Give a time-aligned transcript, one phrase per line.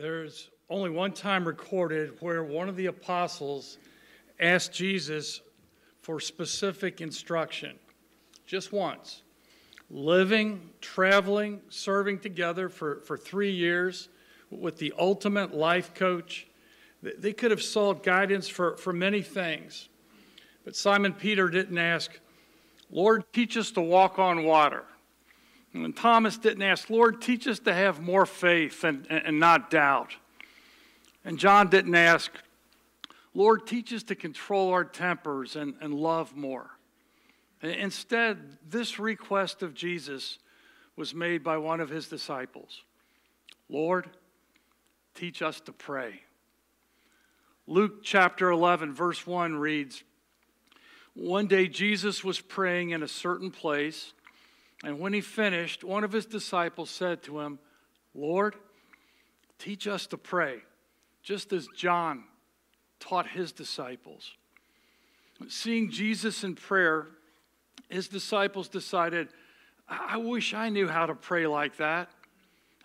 [0.00, 3.76] There's only one time recorded where one of the apostles
[4.40, 5.42] asked Jesus
[6.00, 7.78] for specific instruction.
[8.46, 9.20] Just once.
[9.90, 14.08] Living, traveling, serving together for, for three years
[14.50, 16.46] with the ultimate life coach.
[17.02, 19.90] They could have sought guidance for, for many things.
[20.64, 22.18] But Simon Peter didn't ask,
[22.90, 24.84] Lord, teach us to walk on water.
[25.72, 30.16] And Thomas didn't ask, Lord, teach us to have more faith and, and not doubt.
[31.24, 32.32] And John didn't ask,
[33.34, 36.70] Lord, teach us to control our tempers and, and love more.
[37.62, 40.38] Instead, this request of Jesus
[40.96, 42.82] was made by one of his disciples
[43.68, 44.10] Lord,
[45.14, 46.22] teach us to pray.
[47.68, 50.02] Luke chapter 11, verse 1 reads
[51.14, 54.12] One day Jesus was praying in a certain place,
[54.82, 57.58] and when he finished, one of his disciples said to him,
[58.14, 58.56] Lord,
[59.58, 60.60] teach us to pray,
[61.22, 62.24] just as John
[62.98, 64.32] taught his disciples.
[65.48, 67.08] Seeing Jesus in prayer,
[67.88, 69.28] his disciples decided,
[69.88, 72.10] I wish I knew how to pray like that.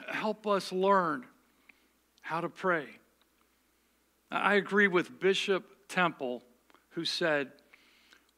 [0.09, 1.25] Help us learn
[2.21, 2.87] how to pray.
[4.31, 6.43] I agree with Bishop Temple,
[6.89, 7.51] who said,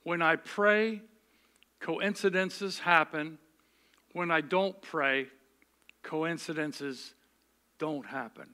[0.03, 1.01] When I pray,
[1.79, 3.39] coincidences happen.
[4.17, 5.27] When I don't pray,
[6.01, 7.13] coincidences
[7.77, 8.47] don't happen.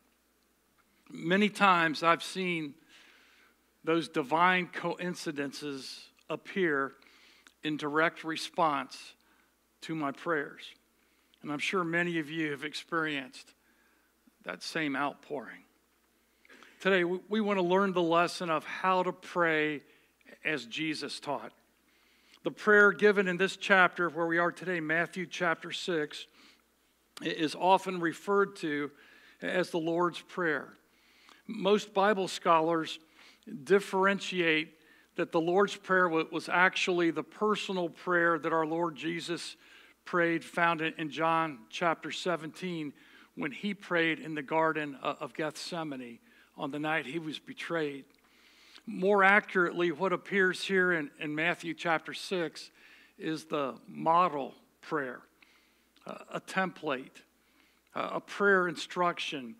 [1.09, 2.73] Many times I've seen
[3.81, 6.92] those divine coincidences appear
[7.64, 9.14] in direct response
[9.83, 10.64] to my prayers.
[11.42, 13.53] And I'm sure many of you have experienced
[14.44, 15.64] that same outpouring.
[16.81, 19.81] Today, we want to learn the lesson of how to pray
[20.44, 21.53] as Jesus taught.
[22.44, 26.27] The prayer given in this chapter, where we are today, Matthew chapter 6,
[27.22, 28.91] is often referred to
[29.41, 30.73] as the Lord's Prayer.
[31.47, 32.99] Most Bible scholars
[33.64, 34.73] differentiate
[35.16, 39.55] that the Lord's Prayer was actually the personal prayer that our Lord Jesus
[40.04, 42.92] prayed, found in John chapter 17,
[43.36, 46.20] when he prayed in the Garden of Gethsemane
[46.58, 48.04] on the night he was betrayed.
[48.86, 52.70] More accurately, what appears here in, in Matthew chapter 6
[53.17, 55.21] is the model prayer,
[56.05, 57.22] a template,
[57.95, 59.55] a prayer instruction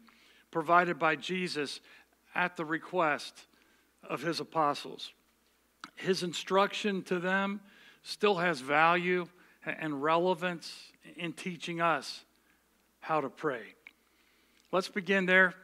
[0.51, 1.79] provided by Jesus
[2.35, 3.45] at the request
[4.03, 5.13] of his apostles.
[5.95, 7.62] His instruction to them
[8.01, 9.28] still has value
[9.66, 12.25] and relevance in teaching us
[13.00, 13.75] how to pray.
[14.72, 15.56] Let's begin there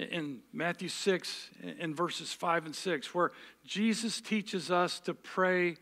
[0.00, 3.32] in Matthew 6, in verses 5 and 6, where
[3.64, 5.76] Jesus teaches us to pray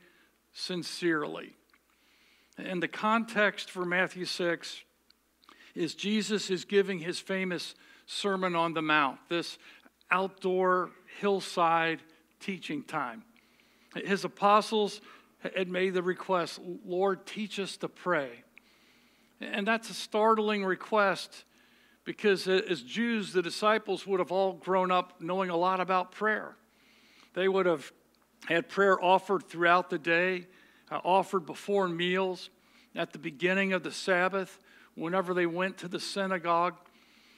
[0.53, 1.55] sincerely.
[2.57, 4.83] And the context for Matthew 6
[5.75, 7.75] is Jesus is giving his famous
[8.07, 9.59] Sermon on the Mount, this
[10.11, 10.91] outdoor
[11.21, 12.01] hillside
[12.41, 13.23] teaching time.
[13.95, 15.01] His apostles
[15.55, 18.31] had made the request, Lord, teach us to pray.
[19.41, 21.45] And that's a startling request
[22.09, 26.57] because as Jews, the disciples would have all grown up knowing a lot about prayer.
[27.35, 27.93] They would have
[28.47, 30.47] had prayer offered throughout the day,
[30.91, 32.49] uh, offered before meals,
[32.95, 34.59] at the beginning of the Sabbath,
[34.95, 36.77] whenever they went to the synagogue.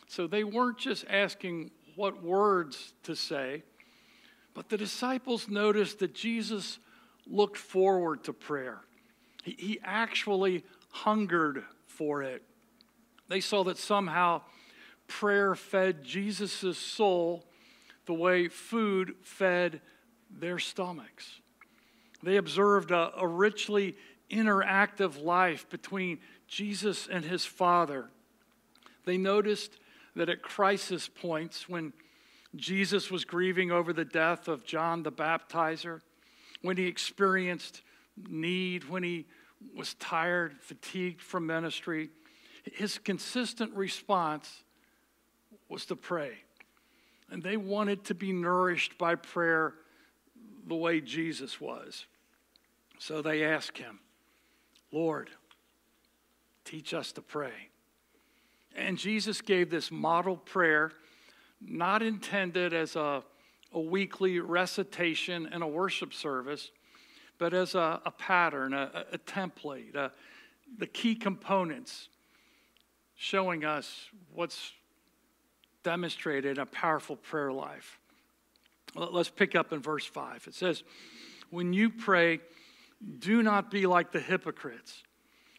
[0.06, 3.64] So they weren't just asking what words to say,
[4.54, 6.78] but the disciples noticed that Jesus
[7.26, 8.82] looked forward to prayer.
[9.42, 12.44] He, he actually hungered for it.
[13.26, 14.42] They saw that somehow
[15.10, 17.44] prayer fed Jesus' soul
[18.06, 19.80] the way food fed
[20.30, 21.40] their stomachs.
[22.22, 23.96] They observed a, a, richly
[24.30, 28.08] interactive life between Jesus and his Father.
[29.04, 29.78] They noticed
[30.14, 31.92] that at crisis points, when
[32.54, 36.02] Jesus was grieving over the death of John the Baptizer,
[36.62, 37.82] when he experienced
[38.28, 39.26] need, when he
[39.74, 42.10] was tired, fatigued from ministry,
[42.64, 44.62] his consistent response
[45.70, 46.32] was to pray.
[47.30, 49.74] And they wanted to be nourished by prayer
[50.66, 52.04] the way Jesus was.
[52.98, 54.00] So they asked him,
[54.92, 55.30] Lord,
[56.64, 57.70] teach us to pray.
[58.76, 60.92] And Jesus gave this model prayer,
[61.60, 63.22] not intended as a,
[63.72, 66.70] a weekly recitation in a worship service,
[67.38, 70.10] but as a, a pattern, a, a template,
[70.78, 72.08] the key components
[73.16, 74.72] showing us what's
[75.82, 77.98] demonstrated a powerful prayer life.
[78.94, 80.46] Let's pick up in verse 5.
[80.48, 80.82] It says,
[81.50, 82.40] When you pray,
[83.18, 85.02] do not be like the hypocrites,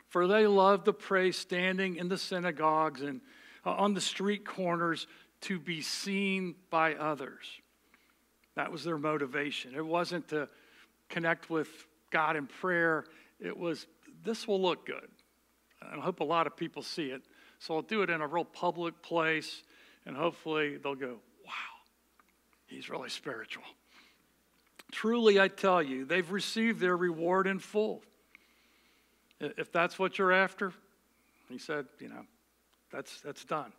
[0.09, 3.21] for they love to pray standing in the synagogues and
[3.65, 5.07] uh, on the street corners
[5.41, 7.45] to be seen by others.
[8.55, 9.73] That was their motivation.
[9.75, 10.49] It wasn't to
[11.09, 11.69] connect with
[12.09, 13.05] God in prayer,
[13.39, 13.87] it was
[14.23, 15.07] this will look good.
[15.81, 17.23] And I hope a lot of people see it.
[17.59, 19.63] So I'll do it in a real public place,
[20.05, 21.51] and hopefully they'll go, wow,
[22.67, 23.63] he's really spiritual.
[24.91, 28.01] Truly, I tell you, they've received their reward in full.
[29.39, 30.73] If that's what you're after,
[31.49, 32.25] he said, you know,
[32.91, 33.71] that's, that's done.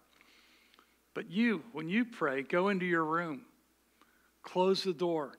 [1.14, 3.42] But you, when you pray, go into your room,
[4.42, 5.34] close the door,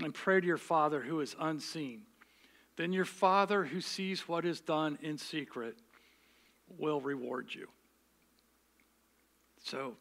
[0.00, 2.02] and pray to your Father who is unseen.
[2.76, 5.76] Then your Father who sees what is done in secret
[6.78, 7.68] will reward you.
[9.64, 9.96] So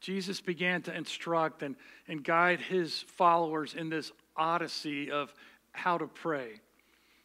[0.00, 1.76] Jesus began to instruct and,
[2.08, 5.34] and guide his followers in this odyssey of
[5.72, 6.60] how to pray.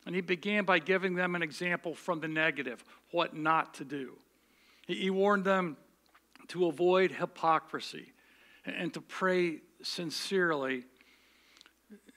[0.05, 4.17] And he began by giving them an example from the negative, what not to do.
[4.87, 5.77] He, he warned them
[6.49, 8.11] to avoid hypocrisy
[8.65, 10.83] and to pray sincerely.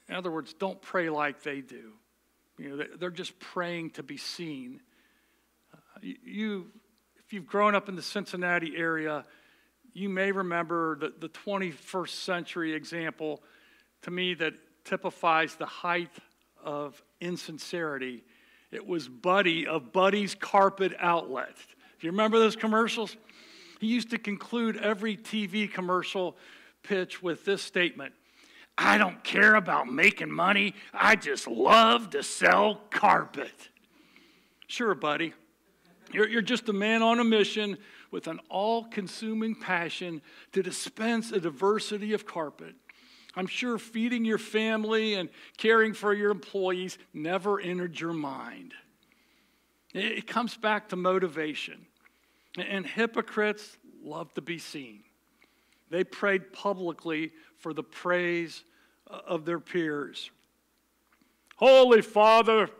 [0.08, 1.92] In other words, don't pray like they do.
[2.58, 4.80] You know, they're just praying to be seen.
[5.72, 6.66] Uh, you,
[7.24, 9.24] if you've grown up in the Cincinnati area,
[9.98, 13.42] you may remember the, the 21st century example
[14.02, 14.54] to me that
[14.84, 16.12] typifies the height
[16.62, 18.22] of insincerity.
[18.70, 21.56] It was Buddy of Buddy's Carpet Outlet.
[21.98, 23.16] Do you remember those commercials?
[23.80, 26.36] He used to conclude every TV commercial
[26.82, 28.14] pitch with this statement
[28.80, 33.70] I don't care about making money, I just love to sell carpet.
[34.68, 35.34] Sure, buddy.
[36.12, 37.78] You're, you're just a man on a mission
[38.10, 40.22] with an all consuming passion
[40.52, 42.74] to dispense a diversity of carpet.
[43.36, 48.72] I'm sure feeding your family and caring for your employees never entered your mind.
[49.94, 51.86] It comes back to motivation.
[52.56, 55.04] And hypocrites love to be seen.
[55.90, 58.64] They prayed publicly for the praise
[59.10, 60.30] uh, of their peers.
[61.56, 62.70] Holy Father,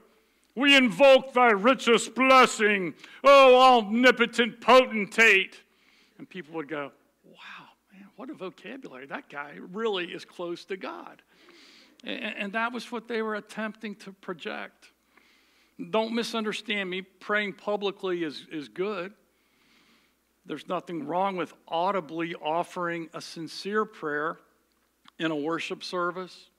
[0.59, 5.63] we invoke thy richest blessing, O omnipotent potentate.
[6.19, 6.91] And people would go,
[7.25, 9.07] wow, man, what a vocabulary.
[9.07, 11.23] That guy really is close to God.
[12.05, 14.93] And, that was what they were attempting to project.
[15.91, 17.03] Don't misunderstand me.
[17.03, 19.13] Praying publicly is, is good.
[20.47, 24.39] There's nothing wrong with audibly offering a sincere prayer
[25.19, 26.51] in a worship service,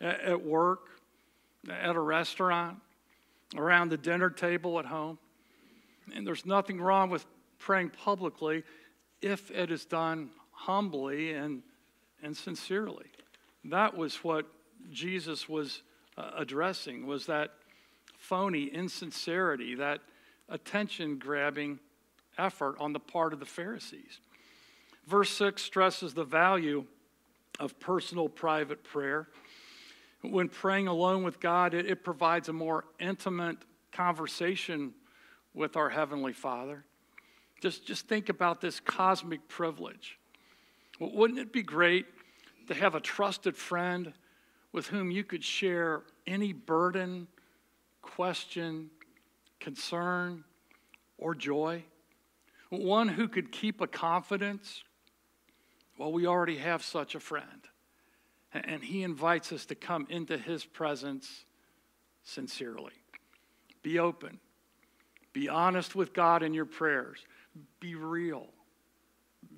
[0.00, 0.88] at work,
[1.68, 2.78] at a restaurant,
[3.54, 5.18] around the dinner table at home.
[6.14, 7.26] And there's nothing wrong with
[7.58, 8.64] praying publicly
[9.22, 11.62] if it is done humbly and,
[12.22, 13.06] and sincerely.
[13.64, 14.46] That was what
[14.90, 15.82] Jesus was
[16.16, 17.50] uh, addressing was that
[18.18, 20.00] phony insincerity, that
[20.48, 21.78] attention grabbing
[22.38, 24.20] effort on the part of the Pharisees.
[25.06, 26.84] Verse 6 stresses the value
[27.58, 29.28] of personal private prayer.
[30.30, 33.58] When praying alone with God, it, it provides a more intimate
[33.92, 34.92] conversation
[35.54, 36.84] with our Heavenly Father.
[37.60, 40.18] Just, just think about this cosmic privilege.
[41.00, 42.06] Wouldn't it be great
[42.68, 44.12] to have a trusted friend
[44.72, 47.28] with whom you could share any burden,
[48.02, 48.90] question,
[49.60, 50.44] concern,
[51.18, 51.82] or joy?
[52.70, 54.82] one who could keep a confidence.
[55.98, 57.66] Well, we already have such a friend.
[58.52, 61.44] And he invites us to come into his presence
[62.22, 62.92] sincerely.
[63.82, 64.40] Be open.
[65.32, 67.18] Be honest with God in your prayers.
[67.80, 68.46] Be real.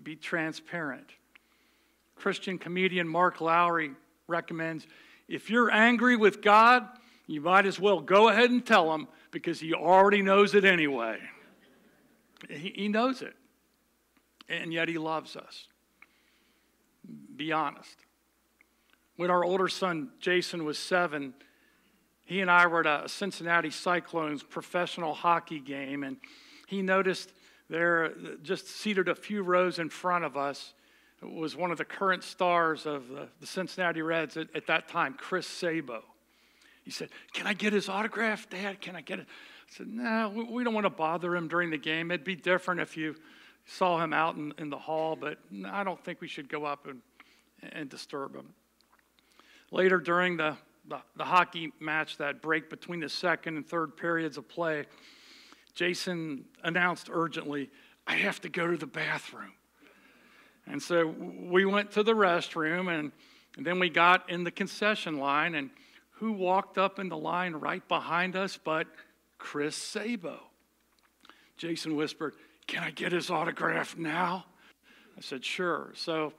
[0.03, 1.11] Be transparent.
[2.17, 3.93] Christian comedian Mark Lowry
[4.27, 4.87] recommends
[5.29, 6.89] if you're angry with God,
[7.27, 11.19] you might as well go ahead and tell him because he already knows it anyway.
[12.49, 13.35] He, knows it.
[14.49, 15.69] And yet he loves us.
[17.37, 17.97] Be honest.
[19.19, 21.35] When our older son Jason was seven,
[22.25, 26.19] he and I were at a Cincinnati Cyclones professional hockey game, and
[26.69, 27.33] he noticed
[27.69, 28.13] there,
[28.45, 30.73] just seated a few rows in front of us,
[31.21, 35.49] was one of the current stars of the, Cincinnati Reds at, at, that time, Chris
[35.49, 36.05] Sabo.
[36.85, 38.81] He said, Can I get his autograph, Dad?
[38.81, 39.27] Can I get it?
[39.29, 42.13] I said, no, we don't want to bother him during the game.
[42.13, 43.17] It'd be different if you
[43.67, 46.87] saw him out in, in the hall, but I don't think we should go up
[46.87, 47.01] and,
[47.73, 48.55] and disturb him.
[49.71, 50.57] Later, during the,
[50.89, 54.87] the, the hockey match, that break between the second and third periods of play,
[55.75, 57.71] Jason announced urgently,
[58.07, 59.53] I have to go to the bathroom.
[60.67, 63.13] And so we went to the restroom, and,
[63.57, 65.71] and then we got in the concession line, and
[66.13, 68.87] who walked up in the line right behind us but
[69.39, 70.41] Chris Sabo.
[71.57, 72.35] Jason whispered,
[72.67, 74.47] Can I get his autograph now?
[75.17, 75.93] I said, Sure.
[75.95, 76.33] So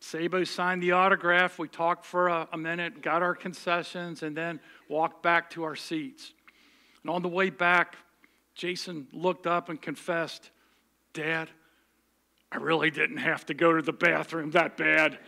[0.00, 1.58] Sabo signed the autograph.
[1.58, 5.76] We talked for a, a minute, got our concessions, and then walked back to our
[5.76, 6.32] seats.
[7.02, 7.96] And on the way back,
[8.54, 10.50] Jason looked up and confessed,
[11.12, 11.50] Dad,
[12.50, 15.18] I really didn't have to go to the bathroom that bad.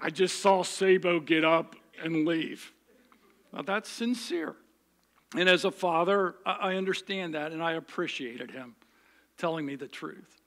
[0.00, 2.72] I just saw Sabo get up and leave.
[3.52, 4.56] Now, that's sincere.
[5.36, 8.74] And as a father, I understand that and I appreciated him
[9.38, 10.41] telling me the truth.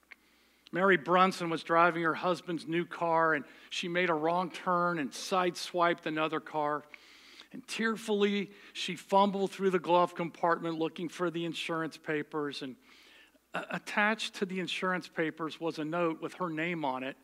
[0.76, 5.10] Mary Brunson was driving her husband's new car and she made a wrong turn and
[5.10, 6.84] sideswiped another car.
[7.54, 12.62] And tearfully, she fumbled through the glove compartment looking for the insurance papers.
[12.62, 12.76] And
[13.72, 17.16] attached to the insurance papers was a note with her name on it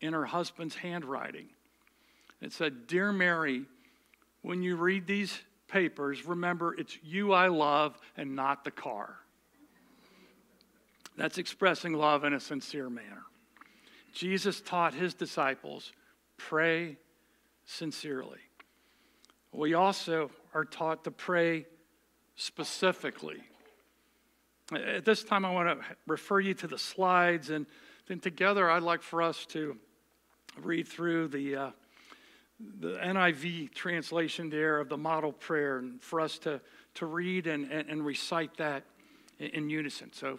[0.00, 1.48] in her husband's handwriting.
[2.40, 3.64] It said, Dear Mary,
[4.42, 9.18] when you read these papers, remember it's you I love and not the car.
[11.18, 13.24] That's expressing love in a sincere manner.
[14.12, 15.92] Jesus taught his disciples
[16.36, 16.96] pray
[17.66, 18.38] sincerely.
[19.50, 21.66] We also are taught to pray
[22.36, 23.42] specifically.
[24.72, 27.66] At this time, I want to refer you to the slides, and
[28.06, 29.76] then together, I'd like for us to
[30.62, 31.70] read through the, uh,
[32.78, 36.60] the NIV translation there of the model prayer, and for us to,
[36.94, 38.84] to read and, and, and recite that
[39.40, 40.12] in, in unison.
[40.12, 40.38] So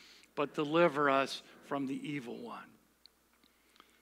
[0.35, 2.63] but deliver us from the evil one.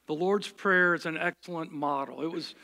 [0.07, 2.23] The Lord's Prayer is an excellent model.
[2.23, 2.55] It was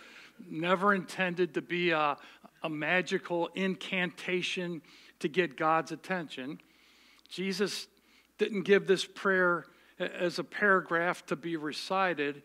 [0.50, 2.18] never intended to be a,
[2.64, 4.82] a magical incantation
[5.20, 6.60] to get God's attention.
[7.30, 7.88] Jesus
[8.38, 9.66] didn't give this prayer
[10.00, 12.44] as a paragraph to be recited.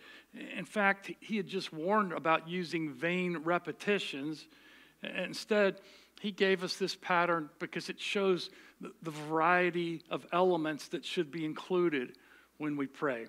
[0.57, 4.47] In fact, he had just warned about using vain repetitions.
[5.03, 5.81] Instead,
[6.21, 8.51] he gave us this pattern because it shows
[8.81, 12.17] the variety of elements that should be included
[12.59, 13.27] when we pray.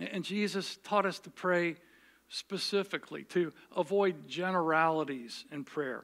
[0.00, 1.76] And Jesus taught us to pray
[2.28, 6.02] specifically, to avoid generalities in prayer.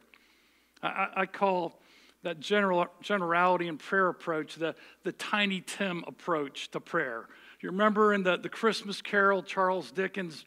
[0.82, 1.80] I, I call
[2.22, 7.26] that general, generality in prayer approach, the, the Tiny Tim approach to prayer.
[7.60, 10.44] You remember in the, the Christmas Carol, Charles Dickens,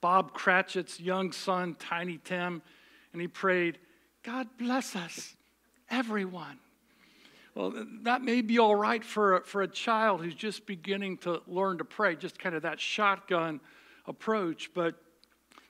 [0.00, 2.62] Bob Cratchit's young son, Tiny Tim,
[3.12, 3.78] and he prayed,
[4.22, 5.34] God bless us,
[5.88, 6.58] everyone.
[7.54, 11.40] Well, that may be all right for a, for a child who's just beginning to
[11.46, 13.60] learn to pray, just kind of that shotgun
[14.06, 14.96] approach, but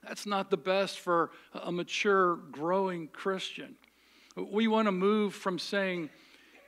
[0.03, 3.77] that's not the best for a mature, growing Christian.
[4.37, 6.11] We want to move from saying,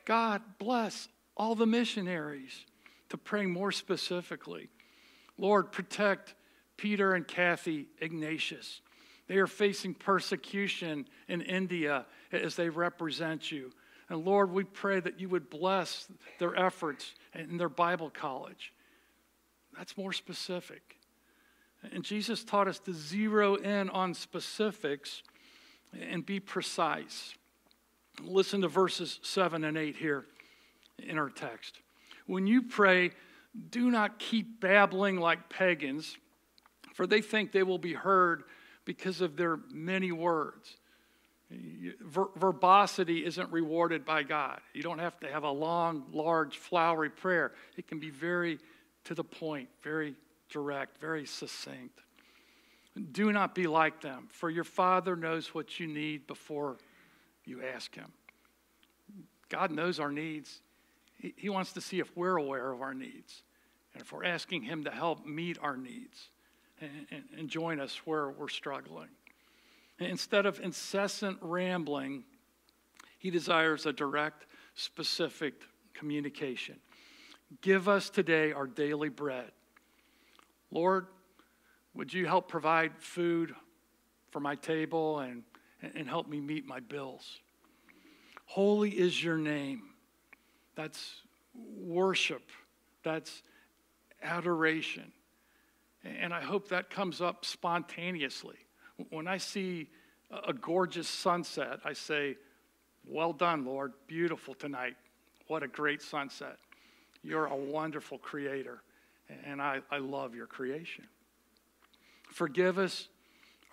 [0.05, 2.65] God bless all the missionaries,
[3.09, 4.69] to praying more specifically.
[5.39, 6.35] Lord, protect
[6.77, 8.81] Peter and Kathy Ignatius.
[9.29, 13.73] They are facing persecution in India as they represent you.
[14.09, 16.07] And Lord, we pray that you would bless
[16.39, 18.73] their efforts in their Bible college.
[19.77, 20.97] That's more specific.
[21.93, 25.23] And Jesus taught us to zero in on specifics
[26.01, 27.35] and be precise.
[28.23, 30.25] Listen to verses 7 and 8 here
[30.99, 31.81] in our text.
[32.27, 33.11] When you pray,
[33.71, 36.17] do not keep babbling like pagans,
[36.95, 38.45] for they think they will be heard
[38.85, 40.77] because of their many words.
[41.51, 44.61] Ver- verbosity isn't rewarded by God.
[44.75, 47.53] You don't have to have a long, large, flowery prayer.
[47.77, 48.59] It can be very
[49.05, 50.17] to the point, very
[50.51, 52.01] direct, very succinct.
[53.13, 56.79] Do not be like them, for your Father knows what you need before
[57.45, 58.11] you ask Him.
[59.49, 60.63] God knows our needs.
[61.19, 63.43] He, he wants to see if we're aware of our needs
[63.93, 66.31] and if we're asking Him to help meet our needs
[66.81, 69.09] and, and, and join us where we're struggling.
[69.99, 72.25] Instead of incessant rambling,
[73.19, 75.55] He desires a direct, specific
[75.95, 76.77] communication.
[77.63, 79.51] Give us today our daily bread.
[80.71, 81.07] Lord,
[81.95, 83.55] would you help provide food
[84.31, 85.45] for my table and
[85.83, 87.41] and help me meet my bills.
[88.47, 89.83] Holy is your name.
[90.75, 91.23] That's
[91.55, 92.43] worship.
[93.03, 93.43] That's
[94.23, 95.13] adoration.
[96.05, 98.57] And I hope that comes up spontaneously.
[99.11, 99.89] When I see
[100.47, 102.37] a gorgeous sunset, I say,
[103.07, 103.93] Well done, Lord.
[104.07, 104.97] Beautiful tonight.
[105.49, 106.57] What a great sunset.
[107.23, 108.83] You're a wonderful creator.
[109.45, 111.05] And I, I love your creation.
[112.33, 113.09] Forgive us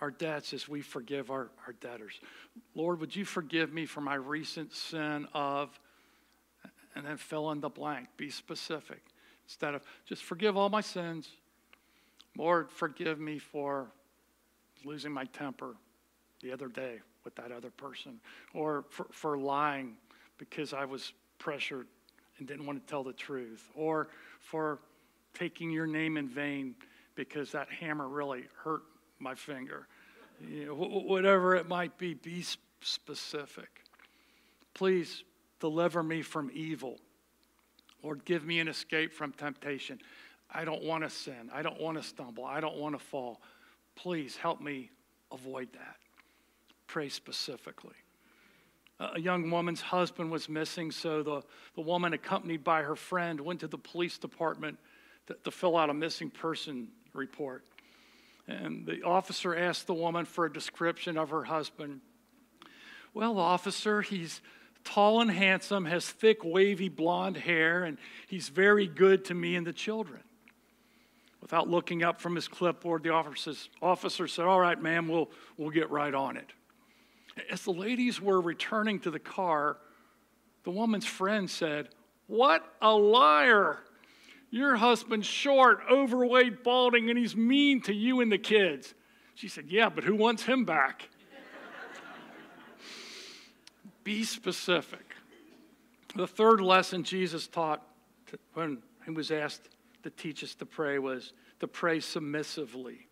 [0.01, 2.19] our debts as we forgive our, our debtors.
[2.75, 5.79] Lord, would you forgive me for my recent sin of,
[6.95, 9.01] and then fill in the blank, be specific.
[9.45, 11.29] Instead of just forgive all my sins.
[12.37, 13.87] Lord, forgive me for
[14.85, 15.75] losing my temper
[16.41, 18.19] the other day with that other person,
[18.53, 19.95] or for, for lying
[20.37, 21.87] because I was pressured
[22.37, 24.09] and didn't want to tell the truth, or
[24.39, 24.79] for
[25.33, 26.75] taking your name in vain
[27.15, 28.81] because that hammer really hurt
[29.19, 29.87] my finger.
[30.41, 32.43] You know, whatever it might be, be
[32.81, 33.83] specific.
[34.73, 35.23] Please
[35.59, 36.97] deliver me from evil.
[38.03, 39.99] Lord, give me an escape from temptation.
[40.51, 41.49] I don't want to sin.
[41.53, 42.43] I don't want to stumble.
[42.43, 43.41] I don't want to fall.
[43.95, 44.89] Please help me
[45.31, 45.97] avoid that.
[46.87, 47.95] Pray specifically.
[48.99, 51.41] A young woman's husband was missing, so the,
[51.75, 54.77] the woman, accompanied by her friend, went to the police department
[55.27, 57.63] to, to fill out a missing person report.
[58.47, 62.01] And the officer asked the woman for a description of her husband.
[63.13, 64.41] Well, officer, he's
[64.83, 67.97] tall and handsome, has thick, wavy blonde hair, and
[68.27, 70.21] he's very good to me and the children.
[71.43, 75.91] Without looking up from his clipboard, the officer said, All right, ma'am, we'll, we'll get
[75.91, 76.53] right on it.
[77.51, 79.75] As the ladies were returning to the car,
[80.63, 81.89] the woman's friend said,
[82.27, 83.79] What a liar!
[84.51, 88.93] Your husband's short, overweight, balding, and he's mean to you and the kids.
[89.35, 91.09] She said, Yeah, but who wants him back?
[94.05, 95.13] Be specific.
[96.15, 97.85] The third lesson Jesus taught
[98.53, 99.67] when he was asked
[100.03, 103.07] to teach us to pray was to pray submissively.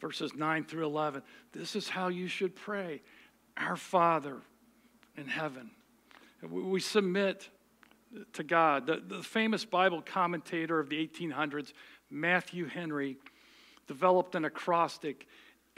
[0.00, 1.22] Verses 9 through 11.
[1.52, 3.02] This is how you should pray
[3.56, 4.38] Our Father
[5.16, 5.70] in heaven.
[6.50, 7.48] We submit
[8.32, 8.86] to God.
[8.86, 11.72] The, the famous Bible commentator of the 1800s,
[12.10, 13.16] Matthew Henry,
[13.86, 15.26] developed an acrostic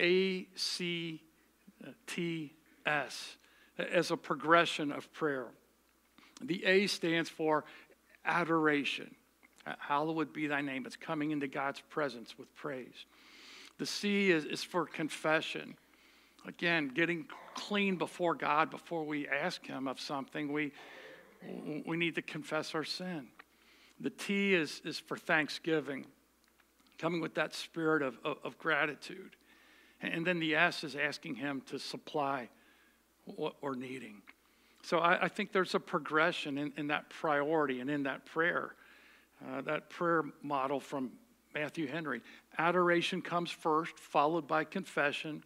[0.00, 1.22] A C
[2.06, 2.54] T
[2.86, 3.36] S
[3.78, 5.48] as a progression of prayer.
[6.42, 7.64] The A stands for
[8.24, 9.14] adoration.
[9.66, 10.84] Uh, hallowed be thy name.
[10.86, 13.06] It's coming into God's presence with praise.
[13.78, 15.74] The C is, is for confession.
[16.46, 20.52] Again, getting clean before God before we ask Him of something.
[20.52, 20.72] We,
[21.86, 23.28] we need to confess our sin.
[24.00, 26.06] The T is, is for thanksgiving,
[26.98, 29.36] coming with that spirit of, of, of gratitude.
[30.02, 32.48] And then the S is asking Him to supply
[33.24, 34.22] what we're needing.
[34.82, 38.74] So I, I think there's a progression in, in, that priority and in that prayer,
[39.42, 41.12] uh, that prayer model from
[41.54, 42.20] Matthew Henry.
[42.58, 45.44] Adoration comes first, followed by confession,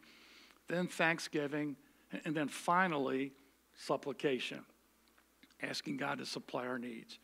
[0.68, 1.76] then thanksgiving,
[2.24, 3.32] and then finally
[3.74, 4.64] supplication,
[5.62, 7.18] asking God to supply our needs.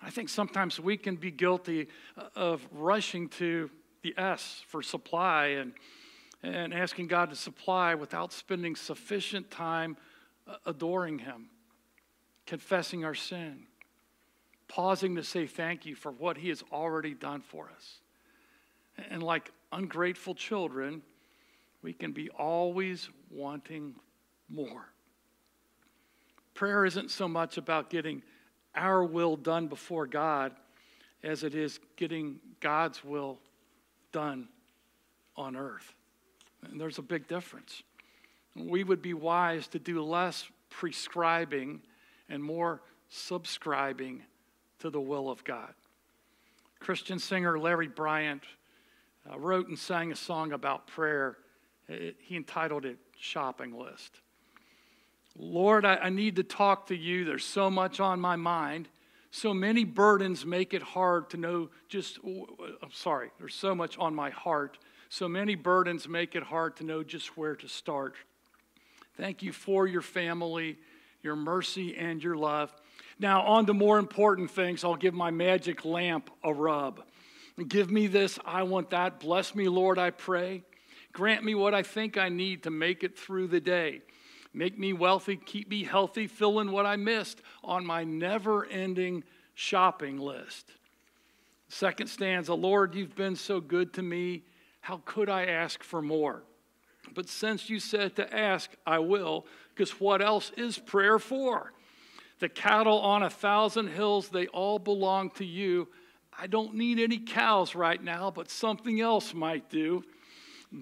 [0.00, 3.70] I think sometimes we can be guilty uh, of rushing to
[4.02, 5.72] the S for supply and
[6.42, 9.96] and asking God to supply without spending sufficient time
[10.46, 11.50] uh, adoring Him,
[12.46, 13.66] confessing our sin,
[14.70, 17.98] pausing to say thank you for what He has already done for us.
[19.10, 21.02] And like ungrateful children,
[21.82, 23.96] we can be always wanting
[24.48, 24.86] more.
[26.54, 28.22] Prayer isn't so much about getting
[28.74, 30.52] our will done before God
[31.24, 33.38] as it is getting God's will
[34.12, 34.48] done
[35.36, 35.94] on earth.
[36.62, 37.82] And there's a big difference.
[38.54, 41.80] We would be wise to do less prescribing
[42.28, 44.22] and more subscribing
[44.80, 45.72] to the will of God.
[46.78, 48.42] Christian singer Larry Bryant
[49.30, 51.36] uh, wrote and sang a song about prayer.
[51.88, 54.20] It, he entitled it Shopping List.
[55.38, 57.24] Lord, I, I need to talk to you.
[57.24, 58.88] There's so much on my mind.
[59.30, 64.14] So many burdens make it hard to know just, I'm sorry, there's so much on
[64.14, 64.78] my heart
[65.12, 68.14] so many burdens make it hard to know just where to start.
[69.16, 70.78] Thank you for your family,
[71.20, 72.72] your mercy, and your love.
[73.20, 77.02] Now, on to more important things, I'll give my magic lamp a rub.
[77.68, 79.20] Give me this, I want that.
[79.20, 80.62] Bless me, Lord, I pray.
[81.12, 84.00] Grant me what I think I need to make it through the day.
[84.54, 89.22] Make me wealthy, keep me healthy, fill in what I missed on my never ending
[89.54, 90.70] shopping list.
[91.68, 94.44] Second stanza Lord, you've been so good to me.
[94.80, 96.42] How could I ask for more?
[97.14, 101.74] But since you said to ask, I will, because what else is prayer for?
[102.40, 105.88] The cattle on a thousand hills, they all belong to you.
[106.36, 110.02] I don't need any cows right now, but something else might do.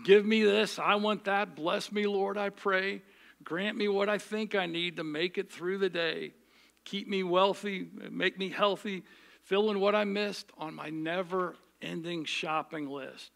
[0.05, 1.57] Give me this, I want that.
[1.57, 3.03] Bless me, Lord, I pray.
[3.43, 6.33] Grant me what I think I need to make it through the day.
[6.85, 9.03] Keep me wealthy, make me healthy,
[9.43, 13.31] fill in what I missed on my never ending shopping list.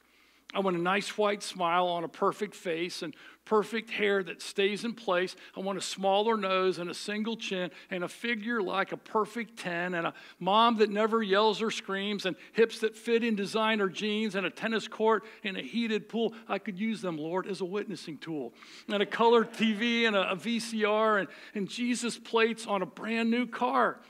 [0.54, 4.84] I want a nice white smile on a perfect face and perfect hair that stays
[4.84, 5.34] in place.
[5.56, 9.58] I want a smaller nose and a single chin and a figure like a perfect
[9.58, 13.88] 10 and a mom that never yells or screams and hips that fit in designer
[13.88, 16.34] jeans and a tennis court and a heated pool.
[16.48, 18.52] I could use them, Lord, as a witnessing tool.
[18.88, 23.46] And a color TV and a, VCR and, and Jesus plates on a brand new
[23.46, 24.00] car.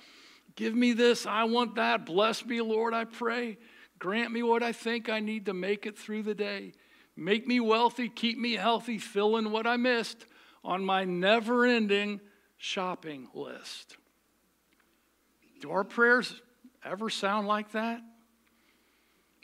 [0.57, 1.27] Give me this.
[1.27, 2.05] I want that.
[2.05, 3.59] Bless me, Lord, I pray.
[3.99, 6.73] Grant me what I think I need to make it through the day.
[7.17, 10.25] Make me wealthy, keep me healthy, fill in what I missed
[10.65, 12.21] on my never ending
[12.57, 13.97] shopping list.
[15.61, 16.41] Do our prayers
[16.85, 18.01] ever sound like that?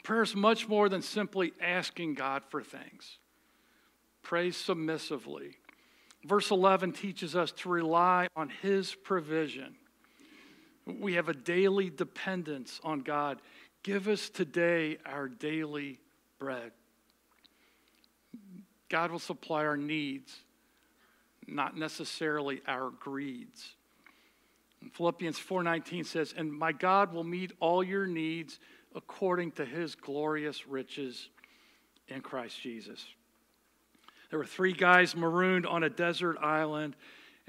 [0.03, 3.19] Prayer is much more than simply asking God for things.
[4.23, 5.57] Pray submissively.
[6.25, 9.75] Verse 11 teaches us to rely on His provision.
[10.85, 13.41] We have a daily dependence on God.
[13.83, 15.99] Give us today our daily
[16.39, 16.71] bread.
[18.89, 20.35] God will supply our needs,
[21.47, 23.75] not necessarily our greeds.
[24.93, 28.59] Philippians 4:19 says, "And my God will meet all your needs
[28.95, 31.29] according to his glorious riches
[32.07, 33.13] in Christ Jesus."
[34.29, 36.95] There were three guys marooned on a desert island,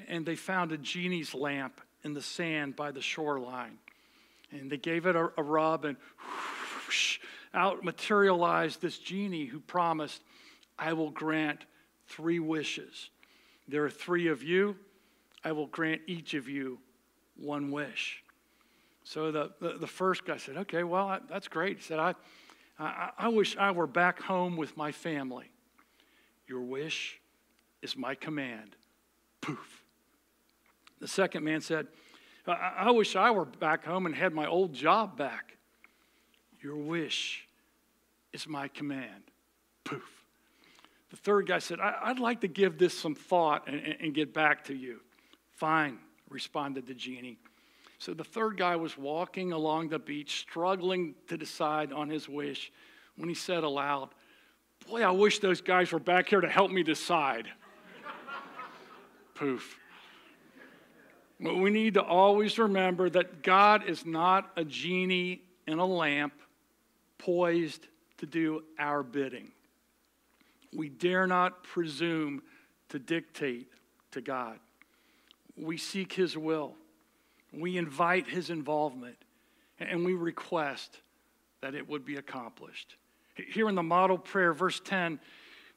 [0.09, 3.79] and they found a genie's lamp in the sand by the shoreline.
[4.51, 5.97] And they gave it a, a rub, and
[6.87, 7.21] whoosh,
[7.53, 10.23] out materialized this genie who promised,
[10.81, 11.67] I will grant
[12.09, 13.11] three wishes.
[13.69, 14.77] There are three of you.
[15.45, 16.79] I will grant each of you
[17.37, 18.25] one wish.
[19.05, 21.77] So the, the, the first guy said, Okay, well, that's great.
[21.77, 22.15] He said, I,
[22.79, 25.51] I, I wish I were back home with my family.
[26.49, 27.21] Your wish
[27.83, 28.77] is my command.
[29.41, 29.85] Poof.
[31.01, 31.87] The second man said,
[32.47, 35.57] I, I wish I were back home and had my old job back.
[36.63, 37.47] Your wish
[38.33, 39.25] is my command.
[39.85, 40.20] Poof.
[41.11, 44.33] The third guy said, I, would like to give this some thought and, and get
[44.33, 45.01] back to you.
[45.53, 47.39] Fine, responded the genie.
[47.99, 52.73] So the third guy was walking along the beach, struggling to decide on his wish,
[53.17, 54.09] when he said aloud,
[54.89, 57.49] Boy, I wish those guys were back here to help me decide.
[59.35, 59.79] Poof.
[61.39, 66.33] But we need to always remember that God is not a genie in a lamp
[67.19, 67.87] poised
[68.19, 69.53] to do our bidding.
[70.75, 72.43] We dare not presume
[72.91, 73.69] to dictate
[74.13, 74.59] to God.
[75.57, 76.75] We seek His will.
[77.53, 79.17] We invite His involvement,
[79.79, 80.99] and we request
[81.61, 82.97] that it would be accomplished.
[83.35, 85.19] Here in the model prayer, verse 10,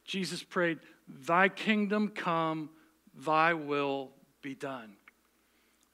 [0.06, 2.70] Jesus prayed, Thy kingdom come,
[3.14, 4.96] thy will be done.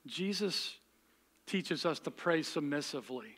[0.05, 0.75] Jesus
[1.45, 3.37] teaches us to pray submissively.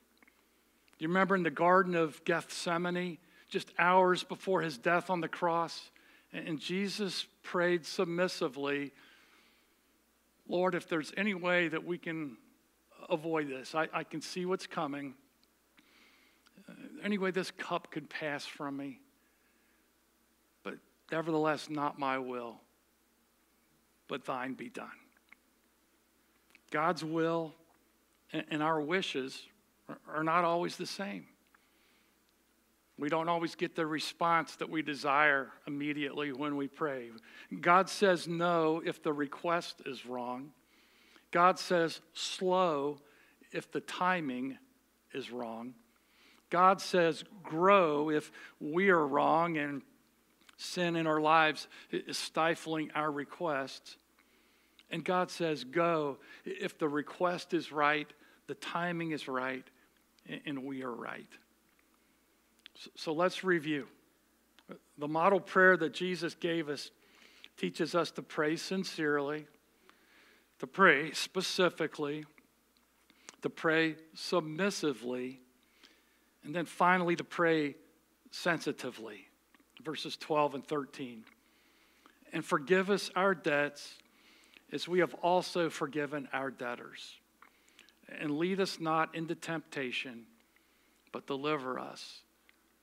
[1.00, 3.18] You remember in the Garden of Gethsemane,
[3.52, 5.92] just hours before his death on the cross.
[6.34, 8.94] And Jesus prayed submissively,
[10.48, 12.38] Lord, if there's any way that we can
[13.10, 15.14] avoid this, I, I can see what's coming.
[17.04, 19.00] Any way this cup could pass from me.
[20.64, 20.76] But
[21.12, 22.62] nevertheless, not my will,
[24.08, 24.90] but thine be done.
[26.72, 27.54] God's will
[28.32, 29.44] and our wishes
[30.08, 31.26] are not always the same.
[33.02, 37.10] We don't always get the response that we desire immediately when we pray.
[37.60, 40.52] God says no if the request is wrong.
[41.32, 43.00] God says slow
[43.52, 44.60] if the timing
[45.16, 45.74] is wrong.
[46.52, 49.82] God says grow if we are wrong and
[50.58, 53.98] sin in our lives is stifling our requests.
[54.92, 58.14] And God says go if the request is right,
[58.46, 59.66] the timing is right,
[60.46, 61.26] and we are right.
[62.96, 63.88] So let's review.
[64.98, 66.92] The model prayer that Jesus gave us
[67.58, 69.46] teaches us to pray sincerely,
[70.60, 72.26] to pray specifically,
[73.42, 75.42] to pray submissively,
[76.44, 77.76] and then finally to pray
[78.32, 79.28] sensitively.
[79.84, 81.24] Verses 12 and 13.
[82.34, 83.98] And forgive us our debts
[84.72, 87.20] as we have also forgiven our debtors.
[88.20, 90.26] And lead us not into temptation,
[91.12, 92.22] but deliver us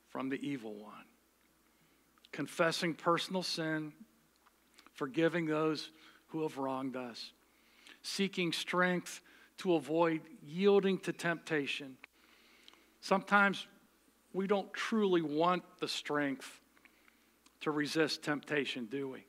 [0.09, 1.05] from the evil one.
[2.31, 3.93] Confessing personal sin,
[4.93, 5.91] forgiving those
[6.27, 7.31] who have wronged us,
[8.01, 9.21] seeking strength
[9.57, 11.97] to avoid yielding to temptation.
[13.01, 13.67] Sometimes
[14.33, 16.59] we don't truly want the strength
[17.61, 19.25] to resist temptation, do we?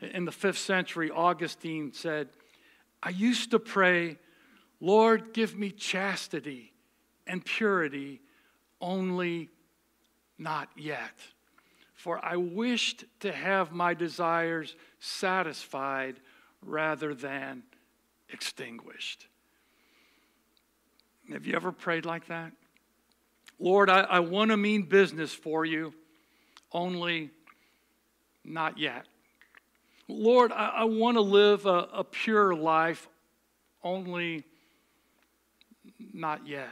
[0.00, 2.28] In the fifth century, Augustine said,
[3.02, 4.18] I used to pray,
[4.80, 6.72] Lord, give me chastity
[7.26, 8.20] and purity
[8.80, 9.48] only
[10.38, 11.14] not yet.
[11.94, 16.16] For I wished to have my desires satisfied
[16.62, 17.62] rather than
[18.28, 19.26] extinguished.
[21.32, 22.52] Have you ever prayed like that?
[23.58, 25.94] Lord, I, I want to mean business for you,
[26.72, 27.30] only
[28.44, 29.06] not yet.
[30.08, 33.08] Lord, I, I want to live a, a pure life,
[33.82, 34.44] only
[36.12, 36.68] not yet.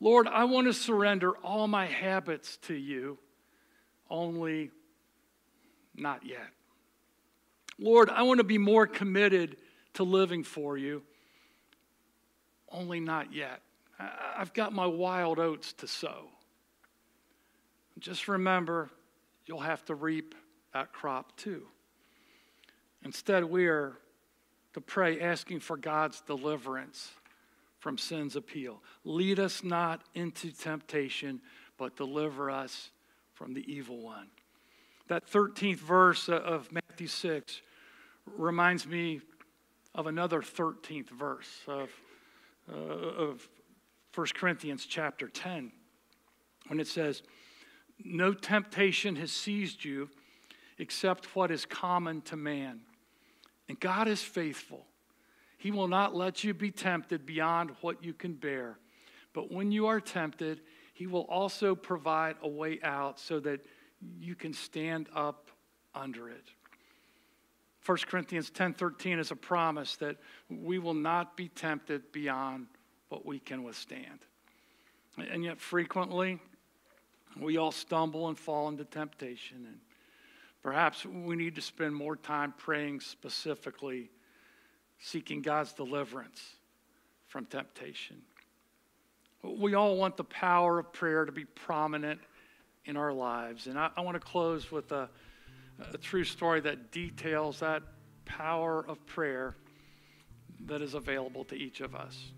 [0.00, 3.18] Lord, I want to surrender all my habits to you,
[4.10, 4.70] only
[5.94, 6.48] not yet.
[7.78, 9.56] Lord, I want to be more committed
[9.94, 11.02] to living for you,
[12.70, 13.62] only not yet.
[13.98, 16.28] I've got my wild oats to sow.
[17.98, 18.90] Just remember,
[19.46, 20.34] you'll have to reap
[20.74, 21.62] that crop too.
[23.02, 23.96] Instead, we are
[24.74, 27.10] to pray asking for God's deliverance
[27.86, 28.82] from sin's appeal.
[29.04, 31.40] Lead us not into temptation,
[31.78, 32.90] but deliver us
[33.32, 34.26] from the evil one.
[35.06, 37.60] That 13th verse of Matthew 6
[38.36, 39.20] reminds me
[39.94, 41.88] of another 13th verse of,
[42.68, 43.48] uh, of
[44.12, 45.70] 1 Corinthians chapter 10
[46.66, 47.22] when it says,
[48.04, 50.10] No temptation has seized you
[50.78, 52.80] except what is common to man.
[53.68, 54.86] And God is faithful.
[55.56, 58.78] He will not let you be tempted beyond what you can bear.
[59.32, 60.60] But when you are tempted,
[60.94, 63.64] He will also provide a way out so that
[64.18, 65.50] you can stand up
[65.94, 66.52] under it.
[67.84, 70.16] 1 Corinthians 10:13 is a promise that
[70.48, 72.66] we will not be tempted beyond
[73.08, 74.24] what we can withstand.
[75.16, 76.40] And yet frequently
[77.38, 79.80] we all stumble and fall into temptation and
[80.62, 84.10] perhaps we need to spend more time praying specifically
[84.98, 86.42] seeking God's deliverance
[87.26, 88.16] from temptation.
[89.42, 92.20] We all want the power of prayer to be prominent
[92.84, 93.66] in our lives.
[93.66, 95.08] And I, I want to close with a,
[95.92, 97.82] a true story that details that
[98.24, 99.56] power of prayer
[100.66, 102.32] that is available to each of us.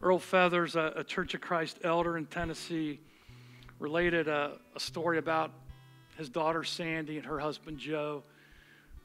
[0.00, 3.00] Earl Feathers, a, a Church of Christ elder in Tennessee,
[3.78, 5.50] related a, a story about
[6.16, 8.22] his daughter Sandy and her husband Joe,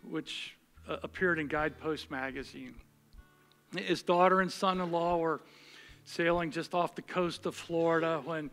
[0.04, 0.56] which
[0.88, 2.76] uh, appeared in Guidepost magazine.
[3.76, 5.42] His daughter and son in law were
[6.06, 8.52] sailing just off the coast of Florida when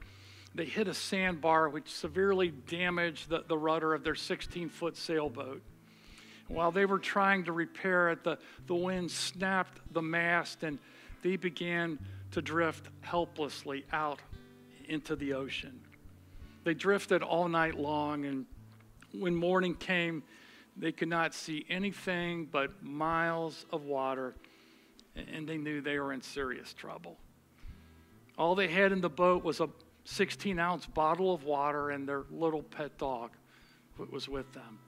[0.55, 5.63] they hit a sandbar which severely damaged the, the rudder of their 16 foot sailboat.
[6.49, 10.79] While they were trying to repair it, the, the wind snapped the mast and
[11.23, 11.99] they began
[12.33, 14.21] to drift helplessly out
[14.89, 15.81] into the ocean.
[16.65, 18.47] They drifted all night long, and
[19.13, 20.23] when morning came,
[20.81, 24.35] they could not see anything but miles of water,
[25.15, 27.19] and they knew they were in serious trouble.
[28.39, 29.69] All they had in the boat was a
[30.05, 33.31] 16 ounce bottle of water and their little pet dog
[34.11, 34.79] was with them.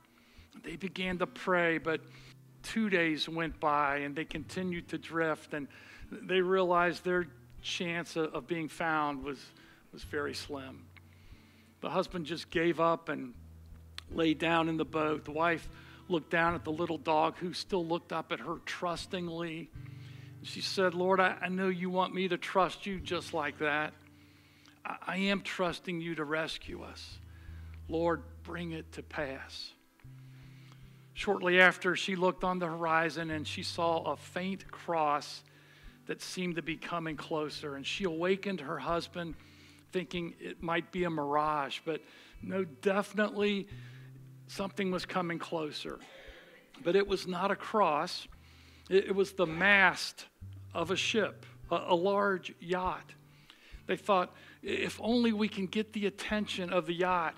[0.62, 2.00] They began to pray, but
[2.62, 5.68] two days went by and they continued to drift, and
[6.10, 7.26] they realized their
[7.60, 9.38] chance of being found was,
[9.92, 10.86] was very slim.
[11.82, 13.34] The husband just gave up and
[14.14, 15.24] lay down in the boat.
[15.24, 15.68] The wife
[16.08, 19.70] looked down at the little dog who still looked up at her trustingly.
[20.42, 23.94] She said, Lord, I, I know you want me to trust you just like that.
[24.84, 27.18] I, I am trusting you to rescue us.
[27.88, 29.72] Lord, bring it to pass.
[31.14, 35.42] Shortly after, she looked on the horizon and she saw a faint cross
[36.06, 37.76] that seemed to be coming closer.
[37.76, 39.34] And she awakened her husband,
[39.92, 42.00] thinking it might be a mirage, but
[42.42, 43.68] no, definitely
[44.52, 45.98] something was coming closer.
[46.84, 48.26] But it was not a cross,
[48.90, 50.26] it, was the mast
[50.74, 53.14] of a ship, a, large yacht.
[53.86, 57.34] They thought, if only we can get the attention of the yacht.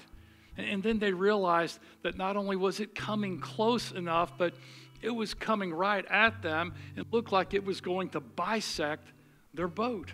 [0.57, 4.55] And then they realized that not only was it coming close enough, but
[5.03, 9.09] it was coming right at them and looked like it was going to bisect
[9.53, 10.13] their boat.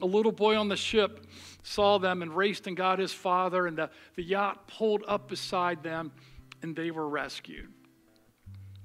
[0.00, 1.26] A little boy on the ship
[1.62, 5.82] saw them and raced and got his father, and the, the yacht pulled up beside
[5.82, 6.12] them,
[6.62, 7.72] and they were rescued.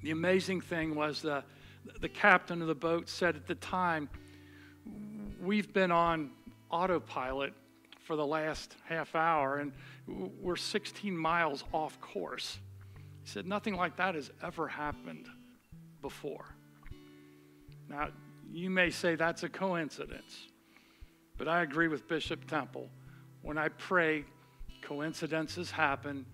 [0.01, 1.43] The amazing thing was the,
[2.01, 4.09] the captain of the boat said at the time,
[5.41, 6.31] We've been on
[6.71, 7.53] autopilot
[7.99, 9.73] for the last half hour, and
[10.41, 12.59] we're 16 miles off course.
[13.23, 15.27] He said, Nothing like that has ever happened
[16.01, 16.45] before.
[17.89, 18.09] Now,
[18.51, 20.47] you may say that's a coincidence.
[21.37, 22.89] But I agree with Bishop Temple.
[23.41, 24.25] When I pray,
[24.81, 26.25] coincidences happen.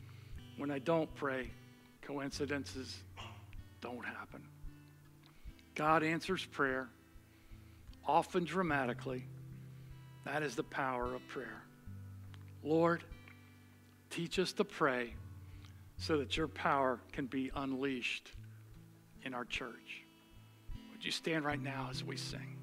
[0.57, 1.49] When I don't pray,
[2.01, 2.97] coincidences
[3.81, 4.43] don't happen.
[5.75, 6.89] God answers prayer,
[8.05, 9.25] often dramatically.
[10.25, 11.63] That is the power of prayer.
[12.63, 13.03] Lord,
[14.09, 15.13] teach us to pray
[15.97, 18.31] so that your power can be unleashed
[19.23, 20.03] in our church.
[20.91, 22.58] Would you stand right now as we sing?